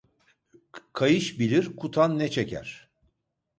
[0.93, 2.89] Kayış bilir kutan ne çeker.